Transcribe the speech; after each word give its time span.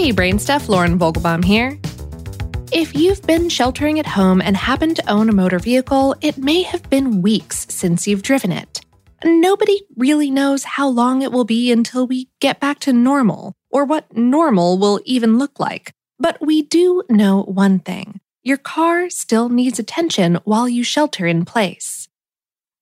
Hey, 0.00 0.12
Brain 0.12 0.38
Stuff, 0.38 0.70
Lauren 0.70 0.98
Vogelbaum 0.98 1.44
here. 1.44 1.78
If 2.72 2.94
you've 2.94 3.20
been 3.26 3.50
sheltering 3.50 3.98
at 3.98 4.06
home 4.06 4.40
and 4.40 4.56
happen 4.56 4.94
to 4.94 5.10
own 5.10 5.28
a 5.28 5.34
motor 5.34 5.58
vehicle, 5.58 6.14
it 6.22 6.38
may 6.38 6.62
have 6.62 6.88
been 6.88 7.20
weeks 7.20 7.66
since 7.68 8.08
you've 8.08 8.22
driven 8.22 8.50
it. 8.50 8.80
Nobody 9.22 9.82
really 9.98 10.30
knows 10.30 10.64
how 10.64 10.88
long 10.88 11.20
it 11.20 11.32
will 11.32 11.44
be 11.44 11.70
until 11.70 12.06
we 12.06 12.30
get 12.40 12.60
back 12.60 12.78
to 12.78 12.94
normal, 12.94 13.52
or 13.70 13.84
what 13.84 14.16
normal 14.16 14.78
will 14.78 15.02
even 15.04 15.36
look 15.36 15.60
like. 15.60 15.92
But 16.18 16.38
we 16.40 16.62
do 16.62 17.02
know 17.10 17.42
one 17.42 17.78
thing 17.78 18.20
your 18.42 18.56
car 18.56 19.10
still 19.10 19.50
needs 19.50 19.78
attention 19.78 20.36
while 20.44 20.66
you 20.66 20.82
shelter 20.82 21.26
in 21.26 21.44
place. 21.44 22.08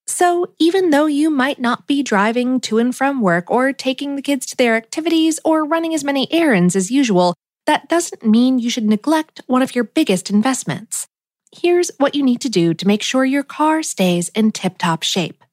So, 0.08 0.54
even 0.58 0.88
though 0.88 1.04
you 1.04 1.28
might 1.28 1.60
not 1.60 1.86
be 1.86 2.02
driving 2.02 2.60
to 2.60 2.78
and 2.78 2.96
from 2.96 3.20
work 3.20 3.50
or 3.50 3.74
taking 3.74 4.16
the 4.16 4.22
kids 4.22 4.46
to 4.46 4.56
their 4.56 4.74
activities 4.74 5.38
or 5.44 5.66
running 5.66 5.92
as 5.92 6.02
many 6.02 6.32
errands 6.32 6.74
as 6.74 6.91
usual, 6.91 7.34
that 7.66 7.91
doesn't 7.91 8.24
mean 8.24 8.58
you 8.58 8.70
should 8.70 8.86
neglect 8.86 9.42
one 9.46 9.60
of 9.60 9.74
your 9.74 9.84
biggest 9.84 10.30
investments. 10.30 11.06
Here's 11.54 11.91
what 11.98 12.14
you 12.14 12.22
need 12.22 12.41
to 12.41 12.48
do 12.48 12.72
to 12.72 12.86
make 12.86 13.02
sure 13.02 13.26
your 13.26 13.42
car 13.42 13.82
stays 13.82 14.30
in 14.30 14.50
tip 14.50 14.78
top 14.78 15.02
shape. 15.02 15.44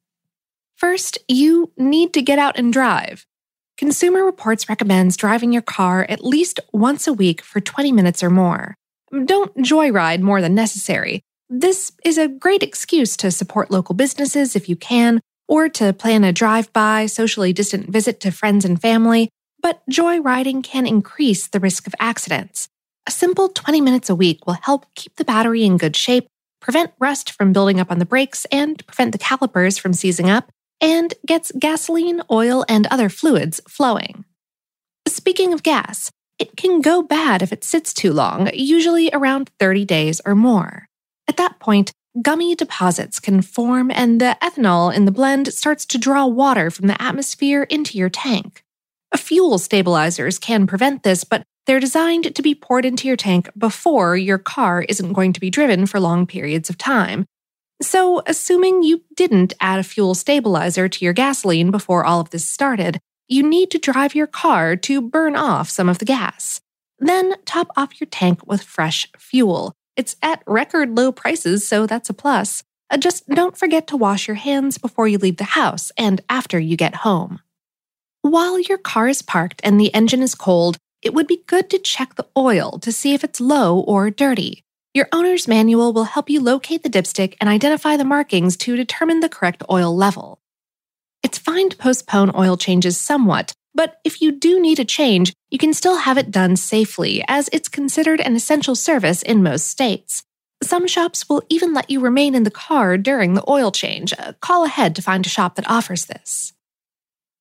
First, 0.78 1.18
you 1.28 1.74
need 1.76 2.14
to 2.14 2.22
get 2.22 2.40
out 2.40 2.58
and 2.58 2.72
drive. 2.72 3.26
Consumer 3.78 4.24
Reports 4.24 4.70
recommends 4.70 5.18
driving 5.18 5.52
your 5.52 5.62
car 5.62 6.06
at 6.08 6.24
least 6.24 6.62
once 6.72 7.08
a 7.08 7.14
week 7.14 7.42
for 7.42 7.60
20 7.60 7.92
minutes 7.92 8.24
or 8.24 8.30
more. 8.30 8.76
Don't 9.26 9.54
joyride 9.58 10.22
more 10.22 10.42
than 10.42 10.56
necessary. 10.56 11.25
This 11.50 11.92
is 12.04 12.18
a 12.18 12.28
great 12.28 12.64
excuse 12.64 13.16
to 13.18 13.30
support 13.30 13.70
local 13.70 13.94
businesses 13.94 14.56
if 14.56 14.68
you 14.68 14.76
can, 14.76 15.22
or 15.48 15.70
to 15.70 15.94
plan 15.94 16.24
a 16.24 16.34
drive 16.34 16.74
by, 16.74 17.06
socially 17.06 17.54
distant 17.54 17.88
visit 17.88 18.20
to 18.22 18.32
friends 18.32 18.66
and 18.66 18.82
family, 18.82 19.30
but 19.62 19.84
joyriding 19.90 20.64
can 20.64 20.88
increase 20.88 21.48
the 21.48 21.60
risk 21.60 21.86
of 21.86 21.94
accidents. 22.00 22.68
A 23.08 23.12
simple 23.12 23.50
20 23.50 23.80
minutes 23.80 24.10
a 24.10 24.16
week 24.16 24.48
will 24.48 24.58
help 24.64 24.88
keep 24.96 25.18
the 25.18 25.26
battery 25.26 25.64
in 25.64 25.78
good 25.78 25.96
shape, 25.96 26.28
prevent 26.62 26.94
rust 27.00 27.32
from 27.32 27.54
building 27.54 27.80
up 27.80 27.92
on 27.92 28.00
the 28.00 28.06
brakes, 28.06 28.46
and 28.52 28.84
prevent 28.88 29.12
the 29.12 29.20
calipers 29.20 29.78
from 29.78 29.94
seizing 29.94 30.32
up, 30.32 30.50
and 30.82 31.14
gets 31.28 31.52
gasoline, 31.60 32.24
oil, 32.32 32.66
and 32.68 32.88
other 32.88 33.08
fluids 33.08 33.62
flowing. 33.70 34.26
Speaking 35.08 35.54
of 35.54 35.62
gas, 35.62 36.10
it 36.40 36.58
can 36.58 36.82
go 36.82 37.04
bad 37.04 37.44
if 37.44 37.54
it 37.54 37.64
sits 37.64 37.94
too 37.94 38.14
long, 38.14 38.50
usually 38.52 39.12
around 39.14 39.52
30 39.60 39.86
days 39.86 40.22
or 40.26 40.34
more. 40.34 40.88
At 41.36 41.50
that 41.50 41.60
point, 41.60 41.92
gummy 42.22 42.56
deposits 42.56 43.20
can 43.20 43.42
form 43.42 43.92
and 43.92 44.22
the 44.22 44.38
ethanol 44.42 44.96
in 44.96 45.04
the 45.04 45.12
blend 45.12 45.52
starts 45.52 45.86
to 45.88 45.98
draw 45.98 46.26
water 46.26 46.72
from 46.72 46.88
the 46.88 47.02
atmosphere 47.02 47.64
into 47.64 47.98
your 47.98 48.08
tank. 48.08 48.64
Fuel 49.18 49.58
stabilizers 49.58 50.40
can 50.40 50.66
prevent 50.66 51.04
this, 51.04 51.26
but 51.26 51.44
they're 51.68 51.82
designed 51.82 52.34
to 52.34 52.42
be 52.42 52.56
poured 52.56 52.86
into 52.86 53.10
your 53.10 53.18
tank 53.18 53.50
before 53.58 54.16
your 54.16 54.38
car 54.38 54.86
isn't 54.88 55.12
going 55.12 55.34
to 55.34 55.42
be 55.42 55.50
driven 55.50 55.86
for 55.86 56.00
long 56.00 56.26
periods 56.26 56.70
of 56.70 56.78
time. 56.78 57.26
So, 57.82 58.22
assuming 58.26 58.84
you 58.84 59.02
didn't 59.14 59.52
add 59.60 59.80
a 59.80 59.84
fuel 59.84 60.16
stabilizer 60.16 60.88
to 60.88 61.04
your 61.04 61.12
gasoline 61.12 61.70
before 61.70 62.06
all 62.06 62.22
of 62.22 62.30
this 62.30 62.48
started, 62.48 62.98
you 63.28 63.44
need 63.44 63.72
to 63.72 63.78
drive 63.78 64.16
your 64.16 64.28
car 64.28 64.78
to 64.78 65.02
burn 65.02 65.36
off 65.36 65.70
some 65.70 65.90
of 65.90 66.00
the 66.00 66.06
gas. 66.06 66.62
Then 66.98 67.34
top 67.44 67.68
off 67.76 68.00
your 68.00 68.08
tank 68.10 68.48
with 68.48 68.64
fresh 68.64 69.06
fuel. 69.18 69.76
It's 69.96 70.16
at 70.22 70.44
record 70.46 70.96
low 70.96 71.12
prices, 71.12 71.68
so 71.68 71.86
that's 71.86 72.10
a 72.10 72.14
plus. 72.14 72.64
Uh, 72.90 72.98
just 72.98 73.28
don't 73.30 73.58
forget 73.58 73.88
to 73.88 73.98
wash 73.98 74.28
your 74.28 74.36
hands 74.36 74.78
before 74.78 75.08
you 75.08 75.18
leave 75.18 75.38
the 75.38 75.44
house 75.44 75.92
and 75.98 76.22
after 76.30 76.60
you 76.60 76.78
get 76.78 76.96
home. 76.96 77.40
While 78.22 78.60
your 78.60 78.78
car 78.78 79.08
is 79.08 79.22
parked 79.22 79.62
and 79.64 79.80
the 79.80 79.94
engine 79.94 80.22
is 80.22 80.36
cold, 80.36 80.78
it 81.02 81.14
would 81.14 81.28
be 81.28 81.44
good 81.48 81.70
to 81.70 81.80
check 81.80 82.16
the 82.16 82.28
oil 82.36 82.80
to 82.80 82.92
see 82.92 83.14
if 83.14 83.24
it's 83.24 83.40
low 83.40 83.80
or 83.80 84.10
dirty. 84.10 84.64
Your 84.94 85.08
owner's 85.12 85.48
manual 85.48 85.94
will 85.94 86.06
help 86.06 86.30
you 86.30 86.42
locate 86.42 86.84
the 86.84 86.90
dipstick 86.90 87.36
and 87.40 87.50
identify 87.50 87.98
the 87.98 88.06
markings 88.06 88.58
to 88.58 88.76
determine 88.76 89.20
the 89.20 89.30
correct 89.30 89.64
oil 89.70 89.96
level. 89.96 90.40
It's 91.22 91.38
fine 91.38 91.70
to 91.70 91.78
postpone 91.78 92.32
oil 92.36 92.56
changes 92.58 93.00
somewhat, 93.00 93.54
but 93.76 94.00
if 94.06 94.22
you 94.22 94.32
do 94.32 94.60
need 94.60 94.80
a 94.80 94.86
change, 94.86 95.34
you 95.52 95.58
can 95.58 95.74
still 95.74 95.98
have 95.98 96.18
it 96.18 96.32
done 96.32 96.56
safely, 96.56 97.24
as 97.28 97.50
it's 97.52 97.68
considered 97.68 98.22
an 98.22 98.36
essential 98.36 98.74
service 98.74 99.22
in 99.22 99.44
most 99.44 99.68
states. 99.68 100.24
Some 100.64 100.88
shops 100.88 101.28
will 101.28 101.44
even 101.50 101.74
let 101.74 101.90
you 101.90 102.00
remain 102.00 102.34
in 102.34 102.44
the 102.44 102.52
car 102.52 102.98
during 102.98 103.34
the 103.34 103.44
oil 103.48 103.72
change. 103.72 104.14
Uh, 104.18 104.34
call 104.40 104.64
ahead 104.64 104.96
to 104.96 105.02
find 105.02 105.26
a 105.26 105.30
shop 105.30 105.56
that 105.56 105.70
offers 105.70 106.06
this. 106.06 106.54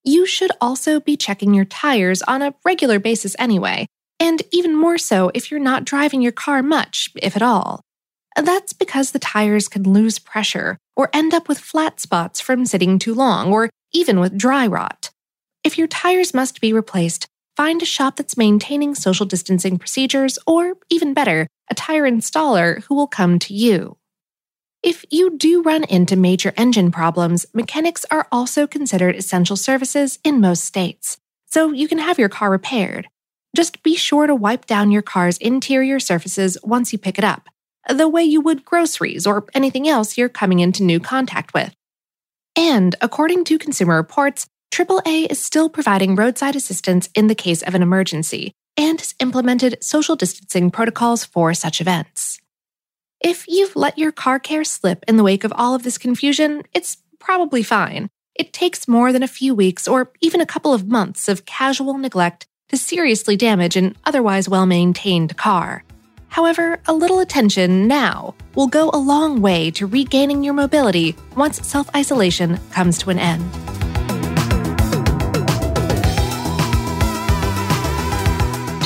You 0.03 0.27
should 0.27 0.51
also 0.61 1.01
be 1.01 1.17
checking 1.17 1.55
your 1.55 1.65
tires 1.65 2.21
on 2.23 2.43
a 2.43 2.55
regular 2.65 2.99
basis 2.99 3.37
anyway, 3.39 3.87
and 4.21 4.43
even 4.51 4.77
more 4.77 4.99
so 4.99 5.31
if 5.33 5.51
you're 5.51 5.61
not 5.61 5.85
driving 5.85 6.21
your 6.21 6.33
car 6.33 6.63
much, 6.63 7.11
if 7.23 7.37
at 7.37 7.43
all. 7.43 7.81
That's 8.37 8.73
because 8.73 9.13
the 9.13 9.21
tires 9.21 9.69
can 9.69 9.85
lose 9.85 10.19
pressure 10.19 10.77
or 10.97 11.09
end 11.13 11.33
up 11.33 11.49
with 11.49 11.59
flat 11.59 12.01
spots 12.01 12.41
from 12.41 12.67
sitting 12.67 12.99
too 12.99 13.15
long 13.15 13.53
or 13.53 13.71
even 13.93 14.19
with 14.19 14.37
dry 14.37 14.67
rot. 14.67 15.04
If 15.65 15.79
your 15.79 15.89
tires 15.89 16.35
must 16.35 16.61
be 16.61 16.75
replaced, 16.75 17.27
find 17.57 17.81
a 17.81 17.87
shop 17.87 18.17
that's 18.17 18.37
maintaining 18.37 18.95
social 18.95 19.25
distancing 19.25 19.79
procedures 19.79 20.39
or, 20.47 20.75
even 20.91 21.15
better, 21.15 21.47
a 21.71 21.75
tire 21.75 22.03
installer 22.03 22.85
who 22.85 22.95
will 22.95 23.07
come 23.07 23.39
to 23.39 23.55
you. 23.55 23.97
If 24.83 25.07
you 25.11 25.39
do 25.39 25.63
run 25.63 25.85
into 25.85 26.17
major 26.17 26.53
engine 26.59 26.91
problems, 26.91 27.47
mechanics 27.55 28.05
are 28.11 28.29
also 28.31 28.67
considered 28.67 29.17
essential 29.17 29.57
services 29.57 30.19
in 30.23 30.43
most 30.43 30.67
states, 30.67 31.17
so 31.47 31.73
you 31.73 31.89
can 31.89 31.97
have 31.97 32.19
your 32.19 32.29
car 32.29 32.51
repaired. 32.51 33.09
Just 33.57 33.83
be 33.83 33.97
sure 33.97 34.27
to 34.27 34.35
wipe 34.35 34.67
down 34.67 34.91
your 34.91 35.01
car's 35.01 35.39
interior 35.39 35.99
surfaces 35.99 36.59
once 36.63 36.93
you 36.93 36.99
pick 36.99 37.17
it 37.17 37.25
up, 37.25 37.49
the 37.89 38.09
way 38.09 38.23
you 38.23 38.43
would 38.43 38.67
groceries 38.67 39.27
or 39.27 39.47
anything 39.55 39.89
else 39.89 40.19
you're 40.19 40.29
coming 40.29 40.61
into 40.61 40.83
new 40.83 41.01
contact 41.01 41.55
with. 41.55 41.75
And 42.55 42.95
according 43.01 43.45
to 43.45 43.59
Consumer 43.59 43.97
Reports, 43.97 44.47
AAA 44.75 45.31
is 45.31 45.39
still 45.39 45.69
providing 45.69 46.17
roadside 46.17 46.57
assistance 46.57 47.09
in 47.15 47.29
the 47.29 47.37
case 47.37 47.63
of 47.63 47.77
an 47.77 47.83
emergency 47.83 48.51
and 48.77 48.99
has 48.99 49.15
implemented 49.21 49.79
social 49.81 50.17
distancing 50.17 50.69
protocols 50.69 51.25
for 51.25 51.55
such 51.55 51.81
events. 51.81 52.41
If 53.21 53.47
you've 53.47 53.77
let 53.77 53.99
your 53.99 54.11
car 54.11 54.41
care 54.41 54.65
slip 54.65 55.05
in 55.07 55.17
the 55.17 55.23
wake 55.23 55.45
of 55.45 55.53
all 55.55 55.77
of 55.77 55.85
this 55.85 55.97
confusion, 55.97 56.65
it's 56.73 56.97
probably 57.21 57.63
fine. 57.63 58.09
It 58.35 58.53
takes 58.53 58.89
more 58.89 59.13
than 59.13 59.23
a 59.23 59.29
few 59.29 59.55
weeks 59.55 59.87
or 59.87 60.11
even 60.21 60.41
a 60.41 60.47
couple 60.47 60.75
of 60.75 60.89
months 60.89 61.29
of 61.29 61.47
casual 61.47 61.97
neglect 61.97 62.49
to 62.71 62.77
seriously 62.77 63.37
damage 63.37 63.77
an 63.77 63.95
otherwise 64.05 64.49
well 64.49 64.67
maintained 64.67 65.37
car. 65.37 65.85
However, 66.27 66.81
a 66.87 66.93
little 66.93 67.21
attention 67.21 67.87
now 67.87 68.35
will 68.57 68.67
go 68.67 68.91
a 68.93 68.99
long 68.99 69.41
way 69.41 69.71
to 69.71 69.87
regaining 69.87 70.43
your 70.43 70.55
mobility 70.55 71.15
once 71.37 71.65
self 71.65 71.89
isolation 71.95 72.59
comes 72.73 72.99
to 72.99 73.11
an 73.11 73.21
end. 73.21 73.64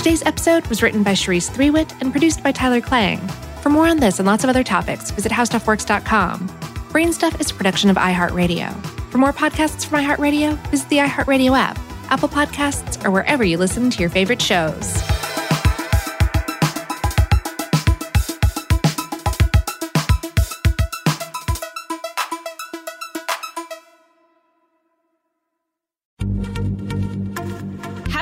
Today's 0.09 0.25
episode 0.25 0.67
was 0.69 0.83
written 0.83 1.03
by 1.03 1.13
Cherise 1.13 1.51
Threewitt 1.51 1.93
and 2.01 2.13
produced 2.13 2.43
by 2.43 2.51
Tyler 2.51 2.81
Klang. 2.81 3.19
For 3.61 3.69
more 3.69 3.87
on 3.87 3.99
this 3.99 4.19
and 4.19 4.27
lots 4.27 4.43
of 4.43 4.49
other 4.49 4.65
topics, 4.65 5.11
visit 5.11 5.31
howstuffworks.com. 5.31 6.49
Brainstuff 6.89 7.39
is 7.39 7.51
a 7.51 7.55
production 7.55 7.91
of 7.91 7.97
iHeartRadio. 7.97 8.75
For 9.11 9.19
more 9.19 9.35
podcasts 9.35 9.85
from 9.85 10.03
iHeartRadio, 10.03 10.57
visit 10.71 10.89
the 10.89 10.97
iHeartRadio 10.97 11.55
app, 11.55 11.79
Apple 12.09 12.31
Podcasts, 12.31 13.05
or 13.05 13.11
wherever 13.11 13.45
you 13.45 13.59
listen 13.59 13.91
to 13.91 14.01
your 14.01 14.09
favorite 14.09 14.41
shows. 14.41 14.95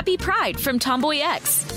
Happy 0.07 0.17
Pride 0.17 0.59
from 0.59 0.79
Tomboy 0.79 1.19
X, 1.19 1.76